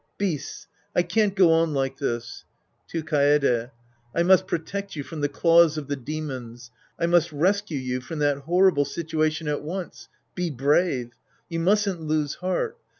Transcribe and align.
Beasts! 0.17 0.65
I 0.95 1.03
can't 1.03 1.35
go 1.35 1.51
on 1.51 1.75
like 1.75 1.99
this. 1.99 2.43
^7(3 2.91 3.03
Kaede.) 3.03 3.71
I 4.15 4.23
must 4.23 4.47
protect 4.47 4.95
you 4.95 5.03
from 5.03 5.21
the 5.21 5.29
claws 5.29 5.77
of 5.77 5.87
the 5.87 5.95
demons. 5.95 6.71
I 6.99 7.05
must 7.05 7.31
rescue 7.31 7.77
you 7.77 8.01
from 8.01 8.17
that 8.17 8.37
horrible 8.39 8.83
situa 8.85 9.31
tion 9.31 9.47
at 9.47 9.61
once. 9.61 10.09
Be 10.33 10.49
brave. 10.49 11.11
You 11.49 11.59
mustn't 11.59 12.01
lose 12.01 12.33
heart. 12.41 12.79